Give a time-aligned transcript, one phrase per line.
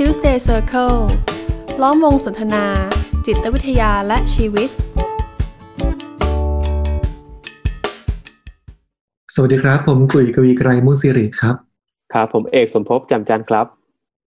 [0.00, 0.98] Tuesday Circle
[1.82, 2.64] ล้อมวงสนทนา
[3.26, 4.68] จิตวิทยาและชีวิต
[9.34, 11.56] สวัสดีครับ ผมกุยกวีไกรมุสิริครับ
[12.12, 13.66] ครับผมเอกสมภพจำจันครับ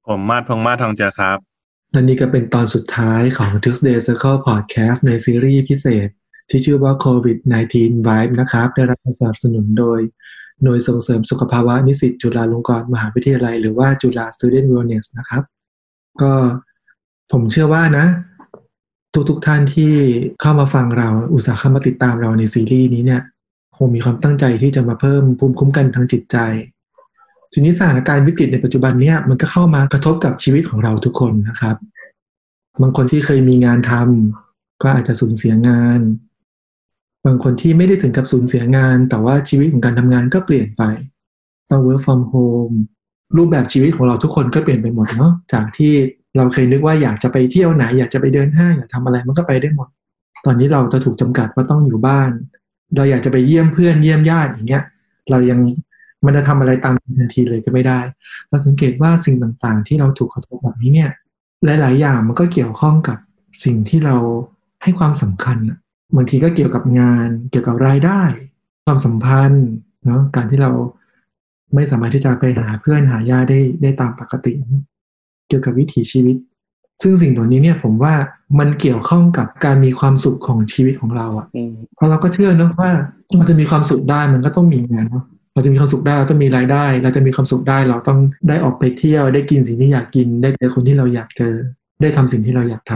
[0.07, 1.37] ผมมาดพงษ์มาศทองเจอครับ
[1.91, 6.07] และนี่ก็เป็นตอนสุดท้ายของ Tuesday Circle Podcast ในซีรีส์พิเศษ
[6.49, 7.75] ที่ชื่อว่า COVID-19
[8.07, 10.01] Vibe นะครับ ได้รับการสนับสนุนโดย
[10.63, 15.43] หน่วยส่งเสริมสุขภาวะนิสิตจุฬาลงกรณ์มหาวิทยาลัย หรือว่าจุฬา Student Wellness นะครับ
[16.21, 16.31] ก็
[17.31, 18.05] ผมเชื่อว่านะ
[19.29, 19.93] ทุกๆทท่านที่
[20.41, 23.21] เข้ามาฟังเรา อุตส่าห์เข้ามาติดตามเราในซีรีส์นี้เนี่ย
[23.77, 26.37] คงมีความตั้งใจที่จะมาเพิ่มภูมิคุ้มกันทางจิตใจ
[27.53, 31.75] ทีนี้สถานการณ์วิกฤตในปัจจุบันเนี่ยมันก็เข้ามากระทบกับชีวิตของเราทุกคนนะครับ
[32.81, 35.99] บางคนที่เคยมีงานทำก็อาจจะสูญเสียงาน
[37.25, 40.83] บางคนที่ไม่ได้ถึงกับสูญเสียงาน แต่ว่าชีวิตของการทำงานก็เปลี่ยนไป
[41.69, 42.75] ต้อง work from home
[43.35, 45.93] รูปแบบชีวิตของเราทุกคนก็เปลี่ยนไปหมดเนาะจากที่
[46.37, 49.87] เราเคยนึกว่าอยากจะไปเที่ยวไหน อยากจะไปเดินห้างอยากทำอะไรมันก็ไปได้หมด
[50.45, 52.31] ตอนนี้เราจะถูกจำกัดว่าต้องอยู่บ้าน
[52.95, 54.83] เราอยากจะไปเยี่ยมเพื่อนเยี่ยมญาติอย่างเงี้ย
[55.29, 55.59] เรายัง
[56.25, 57.99] มันจะทำอะไรตามทันทีเลยก็ไม่ได้
[58.49, 61.11] เราสังเกตว่าสิ่งต่างๆ ที่เราถูกกระทบแบบนี้เนี่ย
[61.65, 63.17] หลาย ๆ อย่างมันก็เกี่ยวข้องกับ
[63.63, 64.15] สิ่งที่เรา
[64.83, 65.57] ให้ความสำคัญ
[66.15, 68.21] บางทีก็เกี่ยวกับงาน เกี่ยวกับรายได้
[68.85, 69.67] ความสัมพันธ์
[70.05, 70.71] เนาะการที่เรา
[71.75, 74.53] ไม่สามารถที่จะไปหาเพื่อนหาญาติได้ได้ตามปกติ
[75.47, 76.35] เกี่ยวกับวิถีชีวิต
[77.03, 78.13] ซึ่งสิ่งตัวนี้เนี่ยผมว่า
[78.59, 82.91] มันเกี่ยวข้องกับการมีความสุขของชีวิตของเราอะอืมเพราะเราก็เชื่อเนอะว่า
[83.35, 91.53] เราจะมีความสุขได้มันก็ต้องมีงานเนอะเราจะมีความสุขได้เราต้องมีรายได้ เราจะมีความสุขได้เราต้องได้ออกไปเที่ยวได้กินสิ่งที่อยากกิน ได้เจอคนที่เราอยากเจอ
[92.01, 92.93] ได้ทำสิ่งที่เราอยากท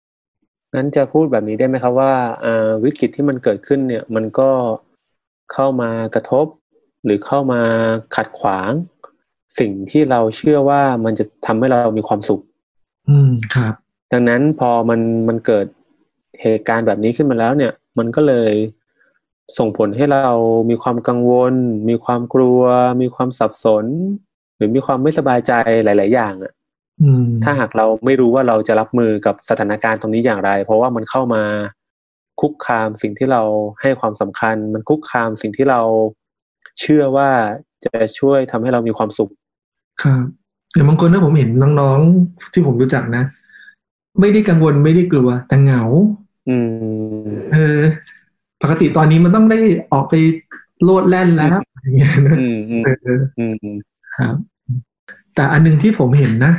[0.00, 2.12] ำงั้นจะพูดแบบนี้ได้ไหมครับว่า
[2.44, 4.50] อ่าวิกฤตที่มันเกิดขึ้นเนี่ย มันก็
[5.52, 6.46] เข้ามากระทบ
[7.04, 7.60] หรือเข้ามา
[8.16, 8.72] ขัดขวาง
[9.58, 12.42] สิ่งที่เราเชื่อว่ามันจะทำให้เรามีความสุข
[13.08, 13.74] อืมครับ
[14.12, 15.66] ดังนั้นพอมันมันเกิด
[16.40, 18.52] เหตุการณ์แบบนี้ขึ้นมาแล้วเนี่ย มันก็เลย
[19.58, 20.32] ส่งผลให้เรา
[20.70, 21.54] มีความกังวล
[21.88, 22.62] มีความกลัว
[23.02, 23.84] มีความสับสน
[24.56, 25.52] หรือมีความไม่สบายใจ
[25.84, 26.52] หลาย ๆ อย่างอะ
[27.02, 31.42] อืมถ้าหากเราไม่รู้ว่าเราจะรับมือกับสถานการณ์ตรงนี้อย่างไร เพราะว่ามันเข้ามา
[32.40, 33.42] คุกคามสิ่งที่เรา
[33.80, 35.80] ให้ความสำคัญ มันคุกคามสิ่งที่เรา
[36.80, 37.30] เชื่อว่า
[37.84, 39.30] จะช่วยทำให้เรามีความสุข
[40.02, 40.20] ครับ
[40.74, 43.22] อย่างบางคนนะผมเห็นน้องๆที่ผมรู้จักนะ
[44.20, 45.82] ไม่ได้กังวลไม่ได้กลัวแต่เหงา
[46.48, 47.80] อืม เออ
[48.62, 49.60] ปกติตอนนี้มันต้องได้
[49.92, 50.14] ออกไป
[50.84, 51.48] โลดแล่นแล้ว
[51.82, 53.76] อย่างเงี้ยนะอืมอืมเอออืมอืม
[54.16, 54.34] ครับ
[55.34, 56.52] แต่อันหนึงที่ผมเห็นนะ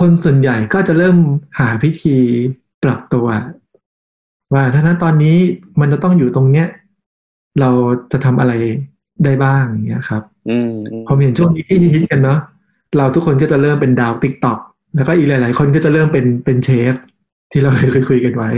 [0.00, 1.16] คนส่วนใหญ่ก็จะเริ่ม
[1.58, 2.16] หาพิธี
[2.84, 3.26] ปรับตัว
[4.52, 5.36] ว่าถ้าณตอนนี้
[5.80, 6.68] มันจะต้องอยู่ตรงเนี้ย
[7.60, 7.70] เรา
[8.12, 8.52] จะทำอะไร
[9.24, 12.38] ได้บ้างอย่างเงี้ยครับอืมอืมผมเห็นช่วงนี้ที่ฮิตกันเนาะ
[12.96, 14.58] เราทุกคนก็จะเริ่มเป็นดาวติ๊กต็อก
[14.94, 16.94] แล้วก็อีกหลาย ๆ คนก็จะเริ่มเป็นเป็นเชฟ
[17.52, 18.50] ที่เราเคยคุยกันไว้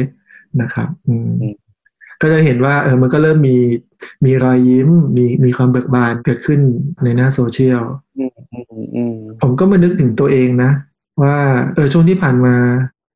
[0.61, 1.31] นะครับ อืม
[2.21, 3.56] ก็จะเห็นว่าเออมันก็เริ่มมี
[4.25, 6.61] มีรอยยิ้มมีมีความเบิกบานเกิดขึ้น
[7.05, 7.83] ในหน้าโซเชียล
[8.19, 10.71] อืมอืมอืมผมก็มานึกถึงตัวเองนะ
[11.22, 11.37] ว่า
[11.75, 12.56] เออช่วงที่ผ่านมา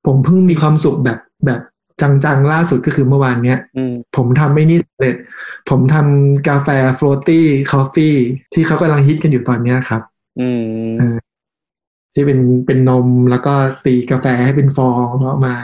[0.07, 1.61] ผมเพิ่งมีความสุขแบบแบบ
[2.03, 5.17] จังๆ ล่าสุดก็คือเมื่อวานเนี้ยอืมผมทำไม่นี่สำเร็จ
[5.71, 6.69] ผมทำกาแฟ
[6.99, 8.17] frothy coffee
[8.55, 10.03] ที่เขากำลังฮิตกันอยู่ตอนเนี้ยครับ
[10.41, 11.17] อืม
[12.15, 13.55] ที่เป็นเป็นนมแล้วก็
[13.85, 15.55] ตีกาแฟให้เป็นฟองแล้วเอามา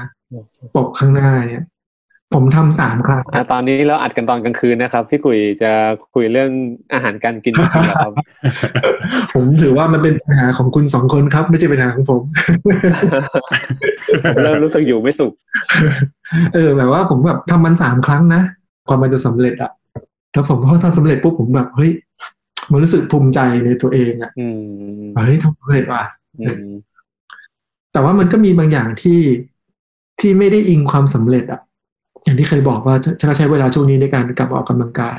[0.77, 1.67] ปกข้างหน้าเนี่ย
[2.35, 5.73] ผมทำสามครั้งอะตอนนี้เราอัดกันตอนกลางคืนนะครับ พี่กุยจะ
[6.15, 6.51] คุยเรื่อง
[6.93, 8.13] อาหารการกินจริงๆนะครับ
[9.35, 12.21] ผมถือว่ามันเป็นปัญหาของคุณสองคนครับ ไม่ใช่ปัญหาของผม
[14.35, 15.33] ผมเริ่มรู้สึกอยู่ไม่สุข
[16.55, 18.43] เออแบบว่าผมแบบทำมันสามครั้งนะ
[18.89, 19.71] กว่ามันจะสำเร็จอะ
[20.33, 21.91] แล้วผมพอทำสำเร็จปุ๊บผมแบบเฮ้ย
[22.71, 24.47] มันรู้สึกภูมิใจในตัวเองอะอื
[25.01, 26.05] มเฮ้ยทำสำเร็จว่ะ
[26.41, 26.73] อืม
[27.93, 29.21] แต่ว่ามันก็มีบางอย่างที่
[30.21, 31.61] ที่ไม่ได้อิงความสำเร็จอะ
[32.25, 35.19] อย่างที่เคยบอกว่าจะจะใช้เวลาช่วงนี้ในการกลับมาออกกำลังกาย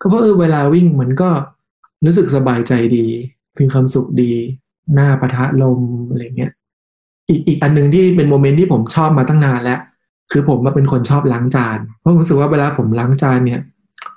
[0.00, 1.30] ก็เพราะเออเวลาวิ่งมันก็
[2.04, 3.06] รู้สึกสบายใจดี
[3.60, 4.32] มีความสุขดี
[4.94, 6.52] หน้าปะทะลมอะไรเงี้ย
[7.28, 9.80] อีกอีกอันหนึ่งที่เป็นโมเมนต์ที่ผมชอบมาตั้งนานแล้ว
[10.32, 13.60] คือผมมาเป็นคนชอบล้างจาน เพราะผมรู้สึกว่าเวลาผมล้างจานเนี่ย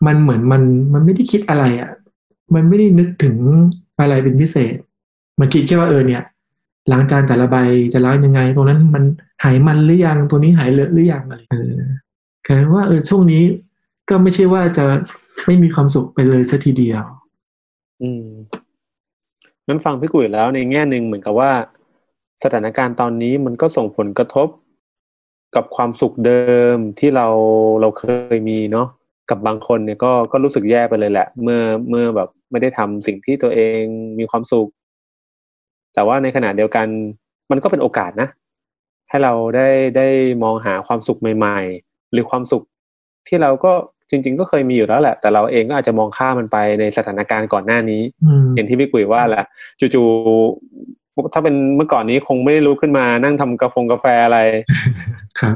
[0.05, 0.61] มันเหมือนมัน
[0.93, 1.91] มันไม่ได้คิดอะไรอะ่ะ
[2.53, 3.35] มันไม่ได้นึกถึง
[3.99, 4.75] อะไรเป็นพิเศษ
[5.39, 6.23] มันคิดแค่ว่าเออเนี่ย
[6.91, 7.57] ล้างจานแต่ละใบ
[7.93, 9.03] จะล้างยังไง ตรงนั้นมัน
[9.43, 11.73] หายมันหรือยังตัวนี้หายเลอะหรือยังอะไรเออ
[12.45, 13.43] กลายเป็นว่าเออช่วงนี้
[14.09, 14.85] ก็ไม่ใช่ว่าจะ
[15.45, 17.03] ไม่มีความสุขไปเลยสัทีเดียว
[18.01, 18.25] อืม
[19.67, 21.51] งั้นฟังพี่กุยแล้วในแง่หนึ่งเหมือนกับว่า
[22.43, 24.47] สถานการณ์ตอนนี้มันก็ส่งผลกระทบ
[25.55, 27.27] กับความสุขเดิมที่เรา
[27.81, 28.03] เราเค
[28.35, 28.87] ยมีเนาะ
[29.29, 33.81] กับบางคนเนี่ยก็ก็รู้สึกแย่ไปเลยแหละ เมื่อเมื่อแบบไม่ได้ทำสิ่งที่ตัวเอง
[34.19, 34.69] มีความสุข
[35.93, 36.87] แต่ว่าในขณะเดียวกัน
[37.51, 38.29] มันก็เป็นโอกาสนะ
[39.09, 39.67] ให้เราได้
[39.97, 40.07] ได้
[40.43, 42.63] มองหาความสุขใหม่ ๆ หรือความสุข
[43.27, 43.71] ที่เราก็
[44.09, 49.43] จริง ๆ ก็เคยมีอยู่แล้วแหละ แต่เราเองก็อาจจะมองข้ามมันไปในสถานการณ์ก่อนหน้านี้อืมอย่างที่พี่กุยว่าแหละ
[49.79, 54.39] จู่ๆถ้าเป็นเมื่อก่อนนี้คงไม่ได้ลุกขึ้นมานั่งทำกาแฟกาแฟอะไร
[55.39, 55.55] ครับ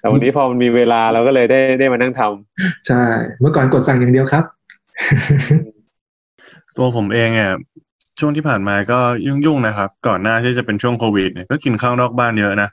[0.00, 3.02] แต่วันนี้พอมันมีเวลาเราก็เลยได้ได้มานั่งทำใช่
[3.40, 4.44] เมื่อก่อนกดสั่งอย่างเดียวครับ
[6.76, 7.52] ตัวผมเองอะ
[8.20, 12.68] ช่วงที่ผ่านมาก็ยุ่งๆนะครับ ก่อนหน้าที่จะเป็นช่วงโควิดเนี่ยก็กินข้าวนอกบ้านเยอะนะ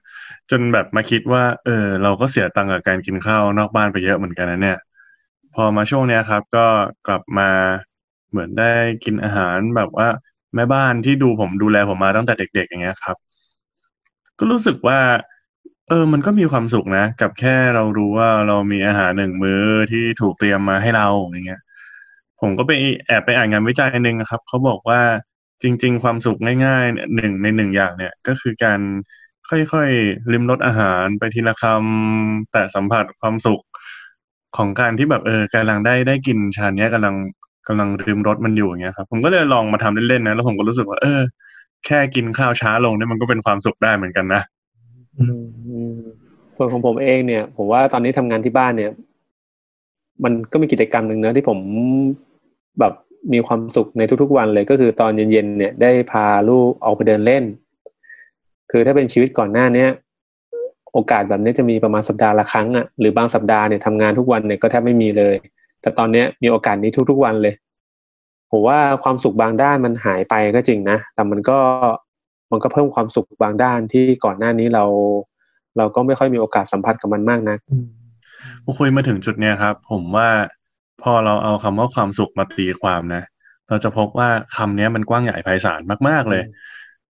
[0.51, 4.77] จนแบบมาคิดว่า เออ เราก็เสียตังค์กับการกินข้าวนอกบ้านไปเยอะเหมือนกันนะเนี่ย
[5.56, 6.68] พอมาช่วงเนี้ยครับ ก็
[7.07, 7.50] กลับมา
[8.30, 8.71] เหมือนได้
[9.03, 10.07] กินอาหารแบบว่า
[10.56, 13.18] แม่บ้านที่ดูผมดูแลผมมาตั้งแต่เด็ก ๆ อย่างเงี้ยครับ
[14.38, 15.00] ก็รู้สึกว่า
[15.89, 21.62] เออ มันก็มีความสุขนะ กับแค่เรารู้ว่าเรามีอาหารหนึ่งมื้อที่ถูกเตรียมมาให้เราอย่างเงี้ย
[22.41, 22.71] ผมก็ไป
[23.07, 25.01] แอบไปอ่านงานวิจัยหนึ่งนะครับเขาบอกว่า
[25.63, 28.80] จริง ๆ ความสุขง่ายๆเนี่ยหนึ่งในหนึ่งอย่างเนี่ย ก็คือการ
[29.50, 33.62] ค่อยๆ ลิมรสอาหารไปทีละคำแต่สัมผัสความสุข
[34.57, 37.15] ของการที่แบบเออกำลังได้ได้กินชาเนี้ยกำลัง
[37.68, 41.21] กำลังริมรสมันอยู่อย่างเงี้ยครับผมก็เลยลองมาทำเล่นๆนะแล้วผมก็รู้สึกว่า เออ
[41.86, 44.41] แค่กินข้าวช้าลงเนี่ยมันก็เป็นความสุขได้เหมือนกันนะ
[46.58, 48.92] ส่วนของผมเองเนี่ย ผมว่าตอนนี้ทำงานที่บ้านเนี่ย
[50.24, 51.60] มันก็มีกิจกรรมหนึ่งเนอะที่ผม
[52.80, 52.94] แบบ
[53.34, 57.44] มีความสุขในทุกๆวันเลยก็คือตอนเย็นๆเนี่ยได้พาลูกออกไปเดินเล่น
[58.72, 59.90] คือถ้าเป็นชีวิตก่อนหน้าเนี้ย
[60.94, 65.36] โอกาสแบบนี้จะมีประมาณสัปดาห์ละครั้งอะหรือบางสัปดาห์เนี่ยทำงานทุกวันเนี่ยก็แทบไม่มีเลย
[65.82, 67.54] แต่ตอนเนี้ยมีโอกาสนี้ทุกๆวันเลย
[68.52, 71.60] ผมว่าความสุขบางด้านมันหายไปก็จริงนะ แต่มันก็
[72.51, 74.84] มันก็เพิ่มความสุขบางด้านที่ก่อนหน้านี้เรา
[75.78, 77.88] เราก็ไม่ค่อยมีโอกาสสัมผัสกับมันมากนะอืม
[78.63, 80.28] พอคุยมาถึงจุดเนี้ยครับ ผมว่า
[81.04, 83.24] พอเราเอาคำว่าความสุขมาตีความนะ
[83.69, 86.44] เราจะพบว่าคำเนี้ยมันกว้างใหญ่ไพศาลมากๆเลย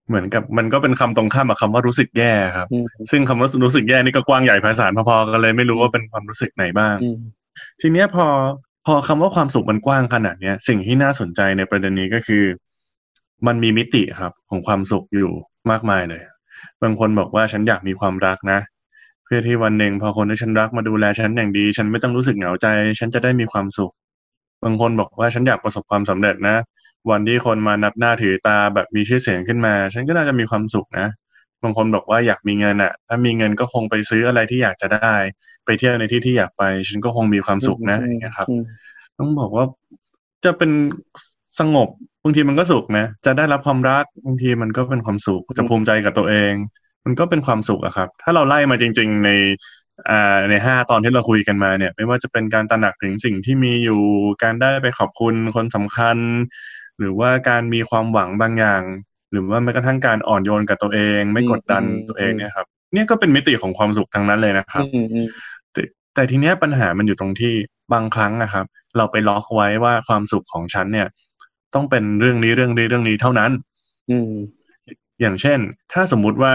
[0.08, 7.18] เหมือนกับมันก็เป็นคำตรงข้ามกับคำว่ารู้สึกแย่ครับอืมซึ่งคำว่ารู้สึกแย่นี่ก็กว้างใหญ่ไพศาลพอๆกันเลยไม่รู้ว่าเป็นความรู้สึกไหนบ้างอืม
[7.82, 8.28] ทีเนี้ยพอ
[8.86, 12.44] พอคำว่าความสุขมันกว้างขนาดเนี้ยสิ่งที่น่าสนใจในประเด็นนี้ก็คือ
[13.48, 15.34] มันมีมิติครับของความสุขอยู่
[15.72, 16.22] มากมายเลย
[16.84, 18.60] บางคนบอกว่าฉันอยากมีความรักนะ
[19.24, 22.68] เพื่อที่วันหนึ่งพอคนที่ฉันรักมาดูแลฉันอย่างดี ฉันไม่ต้องรู้สึกเหงาใจ
[23.00, 23.94] ฉันจะได้มีความสุข
[24.64, 26.56] บางคนบอกว่าฉันอยากประสบความสำเร็จนะ
[27.10, 31.08] วันที่คนมานับหน้าถือตาแบบมีชื่อเสียงขึ้นมา ฉันก็น่าจะมีความสุขนะ
[31.64, 35.16] บางคนบอกว่าอยากมีเงินอะถ้ามีเงินก็คงไปซื้ออะไรที่อยากจะได้
[35.66, 38.64] ไปเที่ยวในที่ที่อยากไป ฉันก็คงมีความสุขนะอย่างเงี้ยครับอืม
[39.18, 39.66] ต้องบอกว่า
[40.46, 40.72] จะเป็น
[41.60, 41.90] สงบ
[42.24, 46.54] บางทีมันก็สุขนะ จะได้รับความรักบางทีมันก็เป็นความสุขจะภูมิใจกับตัวเอง
[47.06, 49.30] มันก็เป็นความสุขอะครับ ถ้าเราไล่มาจริง ๆ ใน
[50.10, 54.02] อ่าในห้าตอนที่เราคุยกันมาเนี่ย ไม่ว่าจะเป็นการตระหนักถึงสิ่งที่มีอยู่
[54.44, 56.18] การได้ไปขอบคุณคนสำคัญ
[57.00, 58.84] หรือว่าการมีความหวังบางอย่าง
[59.32, 65.28] หรือว่าแม้กระทั่งการอ่อนโยนกับตัวเอง ไม่กดดันอืมตัวเองเนี่ยครับเนี่ยก็เป็นมิติของความสุขทั้งนั้นเลยนะครับอืมอืม
[65.74, 65.82] แต่
[66.14, 67.54] แต่ทีเนี้ยปัญหามันอยู่ตรงที่
[67.94, 68.66] บางครั้งนะครับ
[68.98, 71.08] เราไปล็อกไว้ว่าความสุขของฉันเนี่ย
[71.76, 73.52] ต้องเป็นเรื่องนี้เรื่องนี้เรื่องนี้เท่านั้น
[74.12, 74.32] อืม
[75.22, 75.60] อย่างเช่น
[75.94, 76.54] ถ้าสมมุติว่า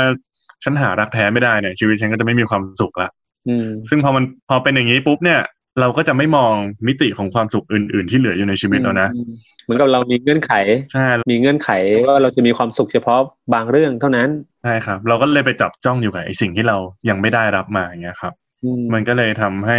[0.65, 3.11] ฉันหารักแท้ไม่ได้เนี่ยชีวิตฉันก็จะไม่มีความสุขละ
[3.49, 5.41] อืมซึ่งพอมันพอเป็นอย่างนี้ปุ๊บเนี่ย
[5.81, 6.55] เราก็จะไม่มอง
[6.87, 9.31] มิติของความสุขอื่น ๆ ที่เหลืออยู่ในชีวิตแล้วนะอืม
[9.65, 10.53] เหมือนกับเรามีเงื่อนไข
[10.93, 11.71] ใช่มีเงื่อนไข
[12.07, 13.21] ว่าเราจะมีความสุขเฉพาะ
[13.55, 14.29] บางเรื่องเท่านั้น
[14.63, 16.77] ใช่ครับ เราก็เลยไปจับจ้องอยู่กับไอ้สิ่งที่เรา
[17.09, 18.33] ยังไม่ได้รับมาอย่างเงี้ยครับ
[18.65, 19.79] อืมมันก็เลยทำให้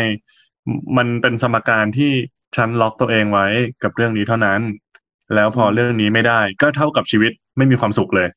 [0.97, 2.11] มันเป็นสมการที่
[2.55, 3.47] ฉันล็อกตัวเองไว้
[3.83, 4.59] กับเรื่องนี้เท่านั้น
[5.35, 8.27] แล้วพอเรื่องนี้ไม่ได้ก็เท่ากับชีวิตไม่มีความสุขเลย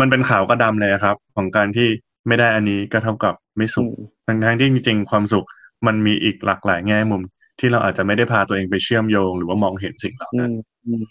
[0.00, 1.88] มันเป็นขาวกับดำเลยครับ ของการที่
[2.26, 3.90] ไม่ได้อันนี้ก็เท่ากับไม่สุข
[4.26, 5.46] ทั้งทั้งๆที่จริงๆความสุข
[5.86, 7.22] มันมีอีกหลากหลายแง่มุม
[7.58, 10.52] ที่เราอาจจะไม่ได้พาตัวเองไปเชื่อมโยง หรือว่ามองเห็นสิ่งเหล่าอืนั้นม
[10.86, 11.04] อืม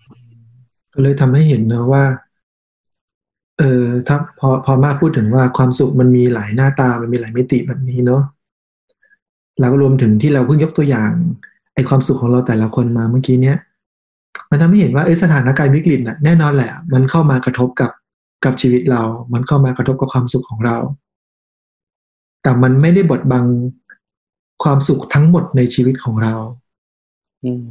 [0.94, 2.04] ก็เลยทำให้เห็นเนอะว่า
[3.60, 8.22] เออถ้าพอพอมากพูดถึงว่าความสุขมันมีหลายหน้าตามันมีหลายมิติแบบนี้เนาะ
[9.60, 11.12] แล้วก็รวมถึงที่เราเพิ่งยกตัวอย่าง
[11.74, 13.58] ไอความสุขของเราแต่ละคนมาเมื่อกี้เนี้ย
[14.52, 17.92] มันทำให้เห็นว่าเออสถานการณ์วิกฤตน่ะแน่นอนแหละ มันเข้ามากระทบกับ
[18.46, 20.78] กับชีวิตเรา มันเข้ามากระทบกับความสุขของเรา
[22.44, 23.46] แต่มันไม่ได้บดบัง
[24.64, 26.34] ความสุขทั้งหมดในชีวิตของเรา
[27.44, 27.66] อืม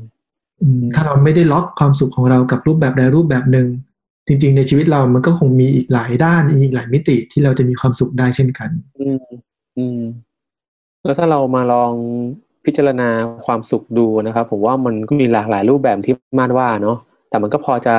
[0.63, 3.69] อืมถ้าเราไม่ได้ล็อกความสุขของเรากับรูปแบบใดรูปแบบหนึ่ง
[4.27, 9.25] จริง ๆ ในชีวิตเรามันก็คงมีอีกหลายด้านอีกหลายมิติที่เราจะมีความสุขได้เช่นกัน อืม
[9.79, 10.01] อืม
[11.03, 11.93] แล้วถ้าเรามาลอง
[12.67, 13.09] พิจารณา
[13.47, 16.97] ความสุขดูนะครับ ผมว่ามันก็มีหลากหลายรูปแบบที่มาดว่าเนาะ
[17.31, 17.97] แต่มันก็พอจะ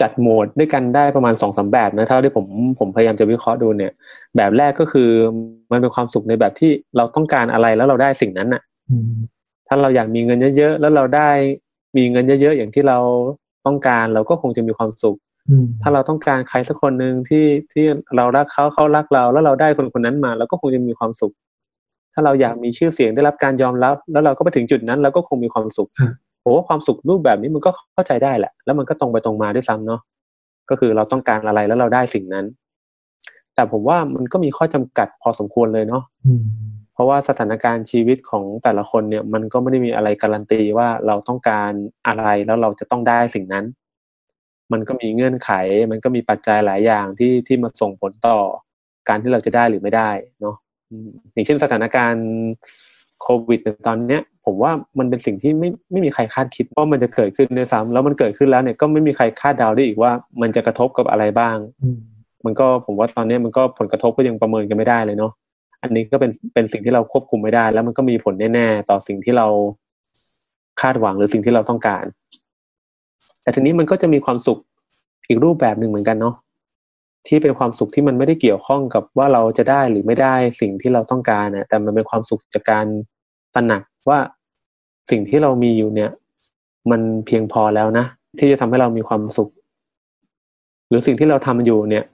[0.00, 2.46] จัดโหมดด้วยกันได้ประมาณสองสามแบบนะเท่าที่ผม
[2.78, 3.92] ผมพยายามจะวิเคราะห์ดูเนี่ย
[4.36, 5.10] แบบแรกก็คือ
[5.72, 9.12] มันเป็นความสุขในแบบที่เราต้องการอะไรแล้วเราได้สิ่งนั้นน่ะอืม
[9.68, 11.30] ถ้าเราอยากมีเงินเยอะๆแล้วเราได้
[11.96, 12.98] มีเงินเยอะๆอย่างที่เรา
[13.66, 15.16] ต้องการเราก็คงจะมีความสุข
[15.50, 17.84] อืมถ้าเราต้องการใครสักคนหนึ่งที่ที่
[18.16, 21.32] เรารักเขาเขารักเรา แล้วเราได้คนคนนั้นมาเราก็คงจะมีความสุข
[22.18, 30.00] ถ้าเราอยากมีชื่อเสียงได้รับการยอมรับ แล้วเราก็ไปถึงจุดนั้นเราก็คงมีความสุขครับผมว่าความสุขรูปแบบนี้มันก็เข้าใจได้แหละ แล้วมันก็ตรงไปตรงมาด้วยซ้ำเนาะ
[30.70, 32.44] ก็คือเราต้องการอะไรแล้วเราได้สิ่งนั้น
[33.54, 36.44] แต่ผมว่ามันก็มีข้อจำกัดพอสมควรเลยเนาะอืม
[36.94, 41.72] เพราะว่าสถานการณ์ชีวิตของแต่ละคนเนี่ย มันก็ไม่ได้มีอะไรการันตีว่าเราต้องการ
[42.06, 43.64] อะไรแล้วเราจะต้องได้สิ่งนั้น
[44.72, 45.50] มันก็มีเงื่อนไข
[45.90, 48.38] มันก็มีปัจจัยหลายอย่างที่ที่มาส่งผลต่อ
[49.08, 50.10] การที่เราจะได้หรือไม่ได้
[50.40, 50.56] เนาะ
[51.32, 52.26] อย่างเช่นสถานการณ์
[53.22, 61.56] โควิดในตอนเนี้ย ผมว่ามันเป็นสิ่งที่ไม่ไม่มีใครคาดคิดว่ามันจะเกิดขึ้นด้วยซ้ำแล้วมันเกิดขึ้นแล้วเนี่ยก็ไม่มีใครคาดเดาได้อีกว่า มันจะกระทบกับอะไรบ้าง
[62.44, 65.32] มันก็ผมว่าตอนนี้มันก็ผลกระทบก็ยังประเมินกันไม่ได้เลยเนาะ
[65.82, 69.46] อันนี้ก็เป็นเป็นสิ่งที่เราควบคุมไม่ได้ แล้วมันก็มีผลแน่ๆต่อสิ่งที่เรา
[70.80, 72.04] คาดหวังหรือสิ่งที่เราต้องการ
[73.42, 74.58] แต่ทีนี้มันก็จะมีความสุข
[75.28, 76.34] อีกรูปแบบหนึ่งเหมือนกันเนาะ
[77.26, 82.86] ที่เป็นความสุขที่มันไม่ได้เกี่ยวข้องกับว่าเราจะได้หรือไม่ได้สิ่งที่เราต้องการนะแต่มันเป็นความสุขจากการ
[83.54, 84.18] ตระหนักว่า
[85.10, 86.10] สิ่งที่เรามีอยู่เนี่ย
[86.90, 88.04] มันเพียงพอแล้วนะ
[88.38, 89.50] ที่จะทำให้เรามีความสุข
[90.88, 92.04] หรือสิ่งที่เราทำอยู่เนี่ย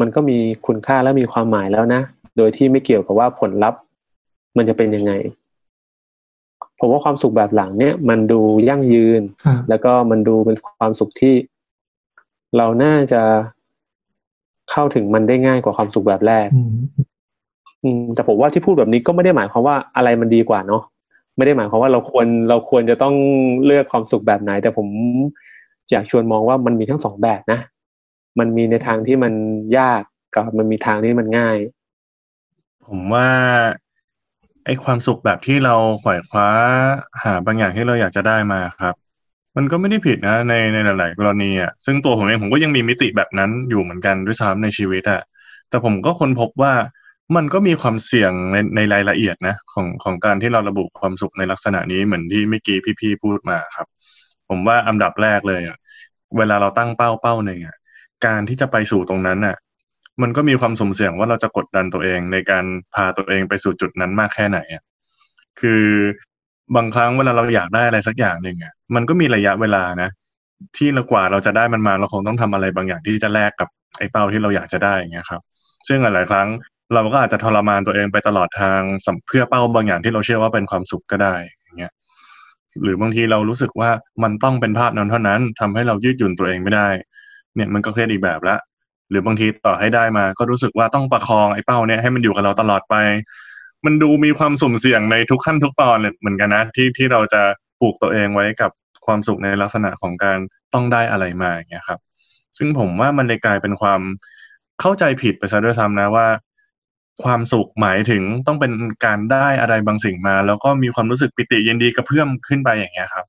[0.00, 2.00] มันก็มีคุณค่าและมีความหมายแล้วนะ
[2.36, 3.80] โดยที่ไม่เกี่ยวกับว่าผลลัพธ์
[4.56, 5.12] มันจะเป็นยังไง
[6.78, 11.34] ผมว่าความสุขแบบหลังเนี่ยมันดูยั่งยืนครับแล้วก็มันดูเป็นความสุขที่
[12.56, 13.22] เราน่าจะ
[14.70, 16.70] เข้าถึงมันได้ง่ายกว่าความสุขแบบแรกอืม
[17.84, 20.82] อืมแต่ผมว่าที่พูดแบบนี้ก็ไม่ได้หมายความว่าอะไรมันดีกว่าเนาะ
[21.36, 23.14] ไม่ได้หมายความว่าเราควรเราควรจะต้อง
[23.64, 24.88] เลือกความสุขแบบไหน แต่ผม
[25.90, 27.60] อยากชวนมองว่ามันมีทั้งสองแบบนะ
[28.38, 29.32] มันมีในทางที่มัน
[29.78, 30.02] ยาก
[30.34, 31.56] กับมันมีทางที่มันง่าย
[32.86, 33.28] ผมว่า
[34.64, 36.48] ไอ้ความสุขแบบที่เราขวายคว้า
[37.22, 38.94] หาบางอย่างที่เราอยากจะได้มาครับ
[39.56, 45.20] มันก็ไม่ได้ผิดนะในในหลาย ๆ กรณีอะซึ่งตัวผมเองผมก็ยังมีมิติแบบนั้นอยู่เหมือนกันด้วยซ้ำในชีวิตอะ
[45.68, 46.72] แต่ผมก็ค้นพบว่า
[47.36, 53.86] มันก็มีความเสี่ยงในในรายละเอียดนะของของการที่เราระบุความสุขในลักษณะนี้เหมือนที่เมื่อกี้พี่ๆพูดมาครับ
[54.48, 55.76] ผมว่าอันดับแรกเลยอะ
[56.38, 57.76] เวลาเราตั้งเป้าเป้าหนึ่งอะ
[58.26, 59.56] การที่จะไปสู่ตรงนั้นอะ
[60.22, 64.82] มันก็มีความสมเสี่ยงว่าเราจะกดดันตัวเองในการพาตัวเองไปสู่จุดนั้นมากแค่ไหนอะ
[65.60, 65.84] คือ
[66.76, 70.10] บางครั้งเวลาเราอยากได้อะไรสักอย่างหนึ่งอะมันก็มีระยะเวลานะ
[70.76, 73.68] ที่เรากว่าเราจะได้มันมาเราคงต้องทำอะไรบางอย่างที่จะแลกกับ
[73.98, 75.42] ไอ้เป้าที่เราอยากจะได้อย่างเงี้ยครับ
[75.88, 76.48] ซึ่งหลาย ๆ ครั้ง
[76.94, 81.92] เราก็อาจจะทรมานตัวเองไปตลอดทางสเพื่อเป้าบางอย่างที่เราเชื่อว่าเป็นความสุขก็ได้อย่างเงี้ย
[82.82, 83.90] หรือบางทีเรารู้สึกว่า
[84.22, 86.88] มันต้องเป็นภาพนั้นเท่านั้นทำให้เรายืดหยุ่นตัวเองไม่ได้
[87.54, 88.56] เนี่ยมันก็เครียดอีกแบบละ
[89.10, 92.94] หรือบางทีต่อให้ได้มา ก็รู้สึกว่าต้องประคองไอ้เป้าเนี่ยให้มันอยู่กับเราตลอดไป
[93.84, 97.42] มันดูมีความสุ่มเสี่ยงในทุกขั้นทุกตอนเลยเหมือนกันนะที่ที่เราจะ
[97.80, 98.70] ปลูกตัวเองไว้กับ
[99.06, 100.38] ความสุขในลักษณะของการ
[100.74, 102.00] ต้องได้อะไรมาอย่างเงี้ยครับ
[102.58, 104.00] ซึ่งผมว่ามันเลยกลายเป็นความ
[104.80, 106.26] เข้าใจผิดไปซะด้วยซ้ำนะว่า
[107.22, 108.72] ความสุขหมายถึงต้องเป็น
[109.04, 113.24] การได้อะไรบางสิ่งมา แล้วก็มีความรู้สึกปิติยินดีกระเพื่อมขึ้นไปอย่างเงี้ยครับ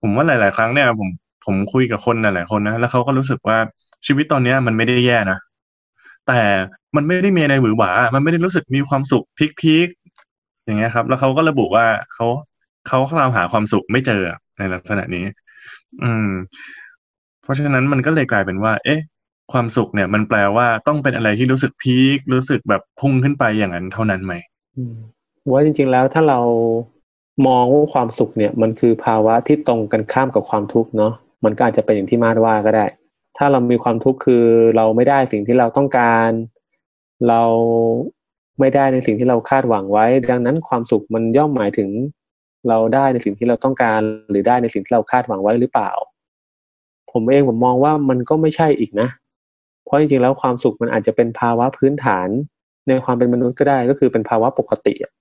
[0.00, 1.08] ผมว่าหลาย ๆ ครั้งเนี่ยผม
[1.44, 3.58] ผมคุยกับคนหลายๆคนนะแล้วเขาก็รู้สึกว่า
[4.06, 5.38] ชีวิตตอนเนี้ยมันไม่ได้แย่นะ
[6.28, 6.40] แต่
[6.96, 9.24] มันไม่ได้มีอะไรหวือหวา มันไม่ได้รู้สึกมีความสุข
[9.60, 12.26] พีคๆอย่างเงี้ยครับ แล้วเขาก็ระบุว่าเขา
[12.88, 14.22] เขาตามหาความสุขไม่เจอ
[14.58, 15.24] ในลักษณะนี้
[16.02, 16.30] อืม
[17.42, 19.00] เพราะฉะนั้นมันก็เลยกลายเป็นว่า เอ๊ะ
[19.52, 24.34] ความสุขเนี่ย มันแปลว่าต้องเป็นอะไรที่รู้สึกพีครู้สึกแบบพุ่งขึ้นไปอย่างนั้นเท่านั้นไหม
[24.76, 24.96] อืม
[25.50, 26.40] ว่าจริง ๆแล้วถ้าเรา
[27.46, 31.12] มองว่าความสุขเนี่ย มันคือภาวะที่ตรงกันข้ามกับความทุกข์เนาะ
[31.44, 32.86] มันก็อาจจะเป็นอย่างที่มาดว่าก็ได้
[33.36, 34.44] ถ้าเรามีความทุกข์คือ
[34.76, 36.30] เราไม่ได้สิ่งที่เราต้องการ
[37.28, 37.42] เรา
[38.60, 41.88] ไม่ได้ในสิ่งที่เราคาดหวังไว้ ดังนั้นความสุขมันย่อมหมายถึง
[42.68, 45.90] เราได้ในสิ่งที่เราต้องการ หรือได้ในสิ่งที่เราคาดหวังไว้หรือเปล่า
[47.12, 49.08] ผมเองผมมองว่ามันก็ไม่ใช่อีกนะ
[49.84, 52.28] เพราะจริงๆแล้วความสุขมันอาจจะเป็นภาวะพื้นฐาน
[52.88, 55.12] ในความเป็นมนุษย์ก็ได้ก็คือเป็นภาวะปกติอะ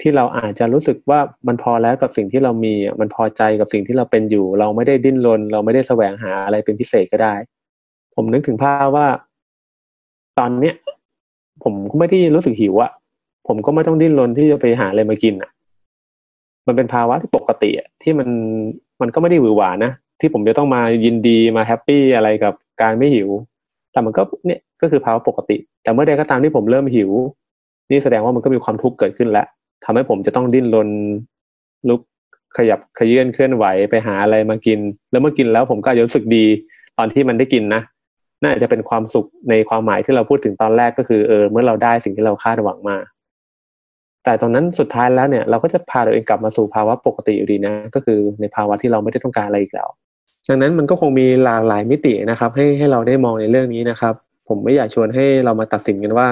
[0.00, 7.34] ที่เราอาจจะรู้สึกว่ามันพอแล้วกับสิ่งที่เรามีมันพอใจกับสิ่งที่เราเป็นอยู่ เราไม่ได้ดิ้นรนเราไม่ได้แสวงหาอะไรเป็นพิเศษก็ได้
[8.14, 9.06] ผมนึกถึงภาพว่า
[10.38, 10.74] ตอนเนี้ย
[11.62, 12.90] ผมก็ไม่ได้รู้สึกหิวอะ
[13.48, 15.50] ผมก็ไม่ต้องดิ้นรนที่จะไปหาอะไรมากินอะ
[16.66, 18.28] มันเป็นภาวะที่ปกติอะที่มัน
[19.00, 23.28] มันก็ไม่ได้หวือหวานะที่ผมจะต้องมายินดีมา happy อะไรกับการไม่หิว
[23.92, 27.10] แต่มันก็เนี่ยก็คือภาวะปกติ แต่เมื่อใดก็ตามที่ผมเริ่มหิว
[27.90, 29.46] นี่แสดงว่ามันก็มีความทุกข์เกิดขึ้นแล้ว
[29.84, 30.88] ทำให้ผมจะต้องดิ้นรน
[31.88, 32.00] ลุก
[32.56, 34.78] ขยับเขยื้อนเคลื่อนไหวไปหาอะไรมากิน
[35.10, 36.44] แล้วเมื่อกินแล้วผมก็อาจจะรู้สึกดี
[36.98, 37.82] ตอนที่มันได้กินนะ
[38.42, 42.96] น่าจะเป็นความสุขในความหมายที่เราพูดถึงตอนแรกก็คือเออเมื่อเราได้สิ่งที่เราคาดหวังมา
[44.24, 49.88] แต่ตรงนั้นสุดท้ายแล้วเนี่ย เราก็จะพาตัวเองกลับมาสู่ภาวะปกติอยู่ดีนะ ก็คือในภาวะที่เราไม่ได้ต้องการอะไรอีกแล้ว
[50.48, 54.14] ดังนั้นมันก็คงมีหลากหลายมิตินะครับ ให้ให้เราได้มองในเรื่องนี้นะครับ
[54.48, 56.26] ผมไม่อยากชวนให้เรามาตัดสินกันว่า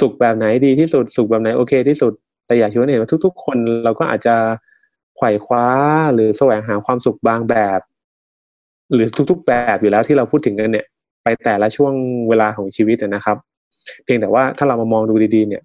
[0.00, 2.12] สุขแบบไหนดีที่สุด สุขแบบไหนโอเคที่สุด
[2.46, 4.36] แต่อยากชวนเนว่าทุก ๆ คนเราก็อาจจะ
[5.16, 5.66] ไขว่คว้า
[6.14, 7.80] หรือแสวงหาความสุขบางแบบ
[8.92, 10.86] หรือทุก ๆ แบบอยู่แล้วที่เราพูดถึงกันเนี่ย
[11.22, 11.92] ไปแต่ละช่วง
[12.28, 13.36] เวลาของชีวิตนะครับ
[14.04, 15.62] เพียงแต่ว่าถ้าเรามามองดูดีๆ เนี่ย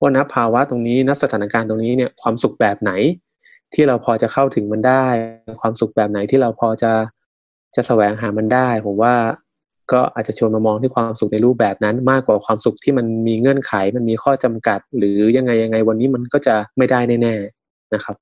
[0.00, 2.92] ว่าณภาวะตรงนี้ณสถานการณ์ตรงนี้เนี่ยความสุขแบบไหน
[3.74, 5.04] ที่เราพอจะเข้าถึงมันได้
[5.60, 6.92] ความสุขแบบไหนที่เราพอจะ
[7.74, 9.14] จะแสวงหามันได้ ผมว่า
[9.92, 18.16] ก็อาจจะชวนมามองที่ความสุขในรูปแบบนั้น มากกว่าความสุขที่มันมีเงื่อนไข มันมีข้อจำกัด หรือยังไงยังไงวันนี้มันก็จะไม่ได้แน่ๆนะครับ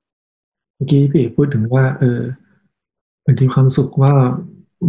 [0.76, 2.20] เมื่อกี้พี่เอกพูดถึงว่า เออ
[3.24, 4.12] บางทีความสุขว่า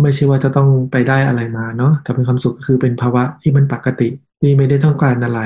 [0.02, 5.40] ไม่ใช่ว่าจะต้องไปได้อะไรมาเนาะแต่เป็นความสุขคือเป็นภาวะที่มันปกติที่ไม่ได้ต้องการอะไร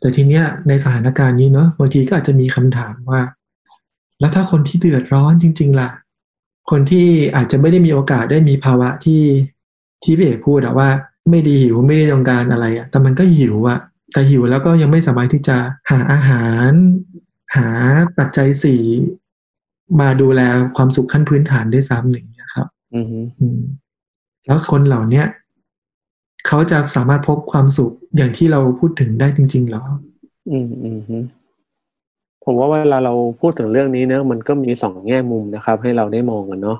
[0.00, 3.20] แต่ทีเนี้ยในสถานการณ์นี้เนาะบางทีก็อาจจะมีคำถามว่า
[4.20, 5.90] แล้วถ้าคนที่เดือดร้อนจริง ๆ ล่ะ
[6.70, 9.20] คนที่อาจจะไม่ได้มีโอกาสได้มีภาวะที่
[10.02, 10.88] ที่พี่เอกพูดอะว่า
[11.30, 13.78] ไม่ดีหิวไม่ได้ต้องการอะไรอะแต่มันก็หิวอะ
[14.12, 15.56] แต่หิวแล้วก็ยังไม่สามารถที่จะ
[15.90, 16.70] หาอาหาร
[17.56, 17.68] หา
[18.18, 18.82] ปัจจัยสี่
[20.00, 20.40] มาดูแล
[20.76, 23.60] ความสุขขั้นพื้นฐานได้ซ้ำหนึ่างเงี้ยครับอือฮึอืม
[24.46, 25.26] แล้วคนเหล่าเนี้ย
[26.46, 29.82] เขาจะสามารถพบความสุขอย่างที่เราพูดถึงได้จริงๆเหรอ
[30.50, 31.16] อืมอืมฮึ
[32.44, 36.78] ผมว่าเวลาเราพูดถึงเรื่องนี้เนอะมันก็มีสองแง่มุมนะครับ ให้เราได้มองกันเนาะ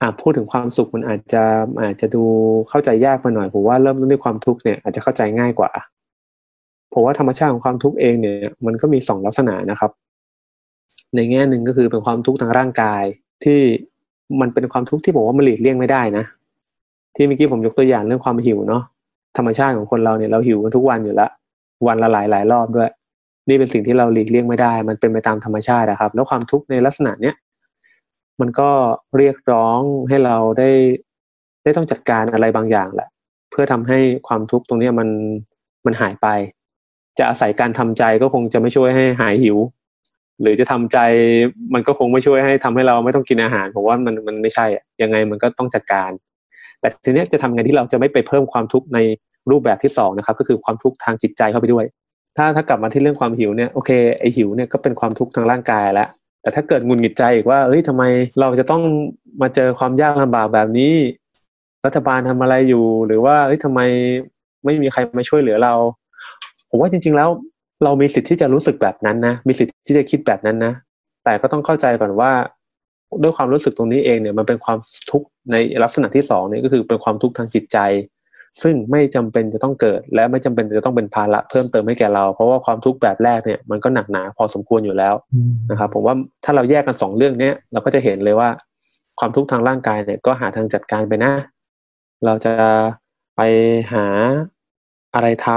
[0.00, 1.44] อะพูดถึงความสุขมันอาจจะ
[1.82, 2.24] อาจจะดู
[2.68, 5.70] เข้าใจยากไปหน่อยผมว่าเริ่มต้นด้วยความทุกข์เนี่ยอาจจะเข้าใจง่ายกว่า
[6.92, 8.36] ผมว่าธรรมชาติของความทุกข์เองเนี่ย
[8.66, 9.90] มันก็มีสองลักษณะนะครับ
[11.14, 13.04] ในแง่หนึ่งก็คือเป็นความทุกข์ทางร่างกาย
[13.44, 13.60] ที่
[14.40, 16.24] มันเป็นความทุกข์ที่ผมว่ามันหลีกเลี่ยงไม่ได้นะ
[17.14, 18.82] ที่เมื่อกี้ผมยกตัวอย่างเรื่องความหิวเนาะ
[19.36, 21.30] ธรรมชาติของคนเราเนี่ยเราหิวกันทุกวันอยู่ล้ว
[21.86, 22.90] วันละหลายหลายรอบด้วย
[23.48, 27.34] นี่เป็นสิ่งที่เราหลีกเลี่ยงไม่ได้ มันเป็นไปตามธรรมชาตินะครับ แล้วความทุกข์ในลักษณะเนี้ย
[28.40, 28.70] มันก็
[29.16, 30.70] เรียกร้องให้เราได้
[31.62, 33.08] ได้ต้องจัดการอะไรบางอย่างแหละ
[33.50, 35.08] เพื่อทำให้ความทุกข์ตรงเนี้ยมัน
[35.86, 36.26] มันหายไป
[37.18, 39.56] จะอาศัยการทำใจก็คงจะไม่ช่วยให้หายหิว
[40.40, 40.98] หรือจะทำใจ
[41.74, 46.10] มันก็คงไม่ช่วยให้ทำให้เราไม่ต้องกินอาหารผมว่ามันมันไม่ใช่อะยังไงมันก็ต้องจัดการ
[46.80, 48.98] แต่ทีเนี้ยจะทำไงที่เราจะไม่ไปเพิ่มความทุกข์ใน
[49.50, 51.84] รูปแบบที่สองนะครับ ก็คือความทุกข์ทางจิตใจเข้าไปด้วย
[52.36, 56.08] ถ้าถ้ากลับมาที่เรื่องความหิวเนี่ยโอเคไอหิวเนี่ยก็เป็นความทุกข์ทางร่างกายแล้ว
[56.46, 58.02] แต่ถ้าเกิดงุนหงิดใจอีกว่าเอ้ยทำไม
[58.40, 58.82] เราจะต้อง
[59.42, 60.92] มาเจอความยากลำบากแบบนี้
[61.86, 63.80] รัฐบาลทำอะไรอยู่ หรือว่าเอ้ยทำไม
[64.64, 65.74] ไม่มีใครมาช่วยเหลือเรา
[66.70, 67.28] ผมว่าจริง ๆ แล้ว
[67.84, 70.72] เรามีสิทธิ์ที่จะรู้สึกแบบนั้นนะมีสิทธิ์ที่จะคิดแบบนั้นนะ
[71.24, 72.30] แต่ก็ต้องเข้าใจก่อนว่า
[73.22, 74.78] ด้วยความรู้สึกตรงนี้เองเนี่ยมันเป็นความ
[75.10, 77.78] ทุกข์ในลักษณะที่สองนี่ก็คือเป็นความทุกข์ทางจิตใจ
[78.62, 86.14] ซึ่งไม่จำเป็นจะต้องเกิด และไม่จำเป็นจะต้องเป็นภาระเพิ่มเติมให้แก่เรา เพราะว่าความทุกข์แบบแรกเนี่ยมันก็หนักหนาพอสมควรอยู่แล้วอืมนะครับผมว่า
[86.44, 88.48] ถ้าเราแยกกันสองเรื่องเนี้ยเราก็จะเห็นเลยว่า
[89.18, 91.32] ความทุกข์ทางร่างกายเนี่ยก็หาทางจัดการไปนะ
[92.24, 92.54] เราจะ
[93.36, 93.40] ไป
[93.92, 94.06] หา
[95.14, 95.48] อะไรท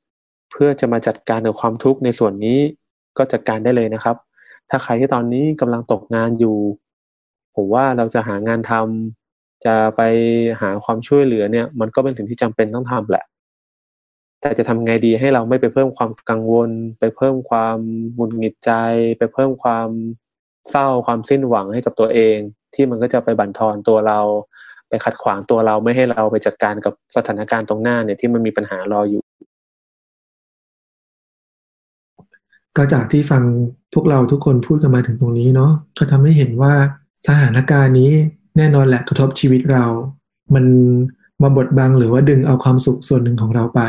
[0.00, 2.58] ำเพื่อจะมาจัดการกับความทุกข์ในส่วนนี้
[3.18, 4.16] ก็จัดการได้เลยนะครับ
[4.70, 6.56] ถ้าใครที่ตอนนี้กำลังตกงานอยู่
[7.56, 9.27] ผมว่าเราจะหางานทำ
[9.64, 10.00] จะไป
[10.60, 13.24] หาความช่วยเหลือเนี่ย มันก็เป็นสิ่งที่จำเป็นต้องทำแหละ
[14.40, 17.78] แต่จะทำไงดีให้เราไม่ไปเพิ่มความกังวล ไปเพิ่มความ
[18.14, 18.72] หงุดหงิดใจ
[19.18, 19.88] ไปเพิ่มความ
[20.70, 22.36] เศร้าความสิ้นหวังให้กับตัวเอง
[22.74, 24.20] ที่มันก็จะไปบั่นทอนตัวเรา
[24.88, 29.22] ไปขัดขวางตัวเราไม่ให้เราไปจัดการกับสถานการณ์ตรงหน้าเนี่ยที่มันมีปัญหารออยู่
[32.76, 33.42] ก็จากที่ฟัง
[33.94, 36.72] พวกเราทุกคนพูดกันมาถึงตรงนี้เนาะก็ทำให้เห็นว่า
[37.26, 38.12] สถานการณ์นี้
[38.58, 39.84] แน่นอนแหละกระทบชีวิตเรา
[40.54, 40.64] มัน
[41.42, 43.80] มาบดบังหรือว่าดึงเอาความสุขส่วนหนึ่งของเราไป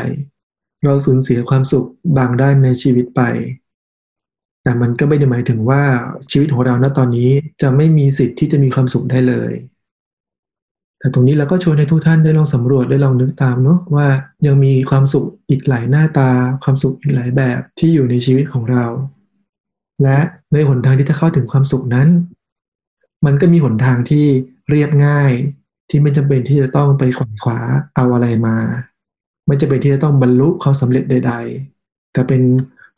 [0.84, 1.86] เราสูญเสียความสุข
[2.18, 3.22] บางด้านในชีวิตไป
[4.62, 5.82] แต่มันก็ไม่ได้หมายถึงว่า
[6.30, 7.30] ชีวิตของเราณตอนนี้
[7.62, 9.52] จะไม่มีสิทธิ์ที่จะมีความสุขได้เลย
[10.98, 14.06] แต่ตรงนี้เราก็ชวนให้ทุกท่านได้ลองสำรวจได้ลองนึกตามเนาะว่า
[14.46, 16.30] ยังมีความสุขอีกหลายหน้าตา
[16.64, 18.84] ความสุขอีกหลายแบบที่อยู่ในชีวิตของเรา
[20.02, 20.18] และ
[20.52, 22.08] ในหนทางที่จะเข้าถึงความสุขนั้น
[23.26, 24.26] มันก็มีหนทางที่
[24.70, 25.32] เรียบง่าย
[25.90, 27.58] ที่ไม่จำเป็นที่จะต้องไปขวนขวา
[27.96, 28.56] เอาอะไรมา
[29.46, 31.34] ไม่จำเป็นที่จะต้องบรรลุความสำเร็จใด
[31.72, 32.42] ๆ แต่เป็น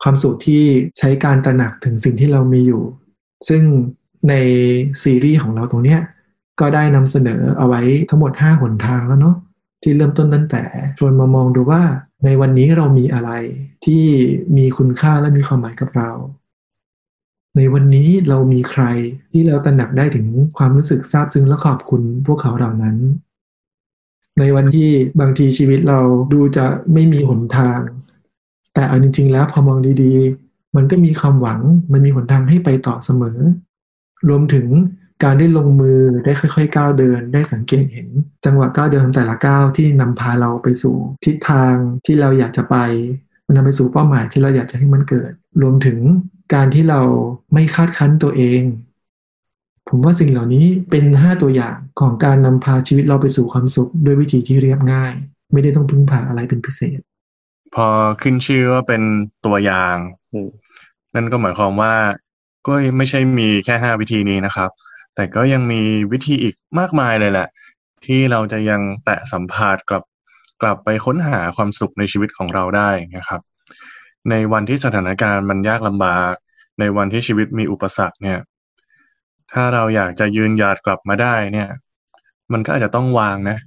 [0.03, 0.63] ความสุขที่
[0.97, 2.83] ใช้การตระหนักถึงสิ่งที่เรามีอยู่
[3.49, 3.63] ซึ่ง
[4.29, 4.33] ใน
[5.03, 6.01] ซีรีส์ของเราตรงเนี้ย
[6.59, 9.35] ก็ได้นำเสนอเอาไว้ทั้งหมด 5 หนทางแล้วเนาะ
[9.83, 10.63] ที่เริ่มต้นตั้งแต่
[10.97, 11.83] ชวนมามองดูว่า
[12.25, 13.31] ในวันนี้เรามีอะไร
[13.85, 14.03] ที่
[14.57, 16.09] มีคุณค่าและมีความหมายกับเรา
[17.57, 18.83] ในวันนี้เรามีใคร
[19.31, 22.97] ที่เราตระหนักได้ถึงความรู้สึกซาบซึ้งและขอบคุณพวกเขาเหล่านั้น
[24.39, 24.89] ในวันที่
[25.19, 25.99] บางทีชีวิตเรา
[26.33, 27.79] ดูจะไม่มีหนทาง
[28.73, 31.61] แต่เอาจริง ๆ แล้วพอมองดีๆ มันก็มีความหวัง
[31.91, 33.39] มันมีหนทางให้ไปต่อเสมอ
[34.29, 34.67] รวมถึง
[35.23, 38.07] การได้ลงมือได้ค่อย ๆ ก้าวเดินได้สังเกตเห็น
[38.45, 42.75] จังหวะก้าวเดินของแต่ละก้าวที่นำพาเราไปสู่ทิศทางที่เราอยากจะไป
[43.45, 45.97] มันนำไปสู่เป้าหมายที่เราอยากจะให้มันเกิด รวมถึง
[46.53, 47.01] การที่เรา
[47.53, 48.61] ไม่คาดคั้นตัวเอง
[49.89, 55.13] ผมว่าสิ่งเหล่านี้เป็นห้าตัวอย่างของการนำพาชีวิตเราไปสู่ความสุขด้วยวิธีที่เรียบง่าย
[55.51, 56.99] ไม่ได้ต้องพึ่งพาอะไรเป็นพิเศษ
[57.75, 57.87] พอ
[58.21, 59.01] ขึ้นชื่อว่าเป็น
[59.45, 59.95] ตัวอย่าง
[61.15, 61.93] นั่นก็หมายความว่า
[62.67, 64.69] ก็ไม่ใช่มีแค่ห้าวิธีนี้นะครับ
[65.15, 67.47] แต่ก็ยังมีวิธีอีกมากมายเลยแหละ
[68.05, 70.03] ที่เราจะยังแตะสัมผัสกลับ
[70.61, 73.41] กลับไปค้นหาความสุขในชีวิตของเราได้นะครับ
[74.29, 76.33] ในวันที่สถานการณ์มันยากลำบาก
[76.79, 78.39] ในวันที่ชีวิตมีอุปสรรคเนี่ย
[79.53, 81.69] ถ้าเราอยากจะยืนหยัดกลับมาได้เนี่ย
[82.53, 83.57] มันก็อาจจะต้องวางนะ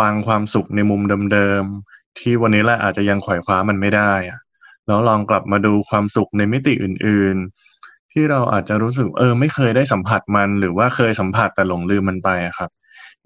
[0.00, 1.00] วางความสุขในมุม
[1.32, 4.38] เดิมๆที่วันนี้แหละอาจจะยังขวายคว้ามันไม่ได้อะ
[4.86, 7.36] แล้วลองกลับมาดูความสุขในมิติอื่น
[7.74, 12.70] ๆ ที่เราอาจจะรู้สึกเออ ไม่เคยได้สัมผัสมัน หรือว่าเคยสัมผัสแต่หลงลืมมันไปอะครับ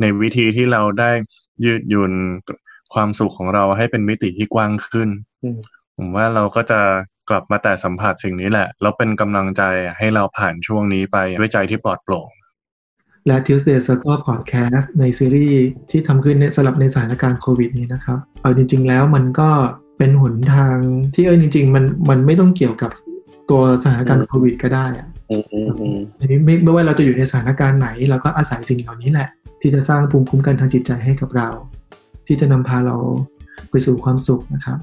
[0.00, 1.10] ในวิธีที่เราได้
[1.64, 2.12] ยืดหยุ่น
[2.94, 5.08] ความสุขของเราให้เป็นมิติที่กว้างขึ้น
[5.96, 6.80] ผมว่าเราก็จะ
[7.28, 9.62] กลับมาแต่สัมผัสสิ่งนี้แหละ แล้วเป็นกำลังใจ
[9.98, 12.28] ให้เราผ่านช่วงนี้ไปด้วยใจที่ปลอดโปร่ง
[13.26, 19.48] และ Tuesday Circle Podcast ในซีรีส์ที่ทำขึ้นในสำหรับในสถานการณ์โควิดนี้นะครับ เอาจริง ๆ แล้วมันก็
[19.98, 20.76] เป็นหนทาง
[21.14, 22.90] ที่เออจริง ๆ มันมันไม่ต้องเกี่ยวกับ
[23.50, 29.28] ตัวสถานการณ์โควิดก็ได้อะอืมอืมอืมอันนี้ไม่ไม่ว่าเราจะอยู่ในสถานการณ์ไหน เราก็อาศัยสิ่งเหล่านี้แหละ
[29.60, 31.48] ที่จะสร้างภูมิคุ้มกันทางจิตใจให้กับเรา
[32.26, 32.96] ที่จะนำพาเรา
[33.70, 34.78] ไปสู่ความสุขนะครับ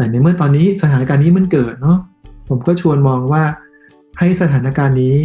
[0.00, 1.98] แต่ในเมื่อตอนนี้สถานการณ์นี้มันเกิดเนาะ
[2.48, 3.42] ผมก็ชวนมองว่า
[4.18, 5.16] ให้สถานการณ์นี้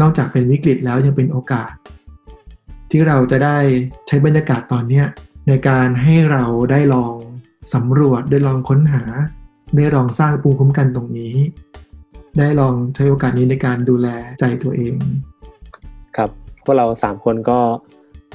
[0.00, 1.72] นอกจากเป็นวิกฤตแล้วยังเป็นโอกาส
[2.90, 3.58] ที่เราจะได้
[4.06, 5.02] ใช้บรรยากาศตอนนี้
[5.48, 7.14] ในการให้เราได้ลอง
[7.74, 9.02] สำรวจได้ลองค้นหา
[9.76, 11.34] ได้ลองสร้างภูมิคุ้มกันตรงนี้
[12.38, 14.08] ได้ลองใช้โอกาสนี้ในการดูแล
[14.40, 14.96] ใจตัวเอง
[16.16, 16.30] ครับ
[16.64, 17.58] พวกเราสามคนก็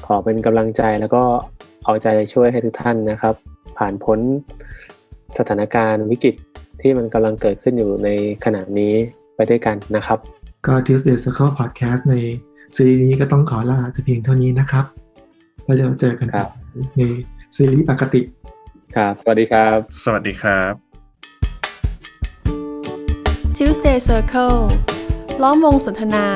[0.06, 1.22] ขอเป็นกำลังใจแล้วก็
[1.84, 3.34] เอาใจช่วยให้ทุกท่านนะครับ
[3.78, 4.20] ผ่านพ้น
[5.38, 6.34] สถานการณ์วิกฤต
[6.80, 8.08] ที่มันกำลังเกิดขึ้นอยู่ใน
[8.44, 8.94] ขณะนี้
[9.36, 10.18] ไปด้วยกันนะครับ
[10.66, 12.14] ก็ Tuesday Circle Podcast ใน
[12.76, 14.84] ซีรีส์นี้ก็ต้องขอลาแต่เพียงเท่านี้นะครับ
[15.64, 16.48] แล้วจะเจอกันครับ
[16.96, 17.00] ใน
[17.56, 18.20] ซีรีส์ปกติ
[18.96, 20.72] ครับ สวัสดีครับ สวัสดีครับ
[23.56, 24.58] Tuesday Circle
[25.42, 26.26] ล้อมวงสนทนา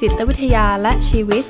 [0.00, 1.44] จิตวิทยาและชีวิต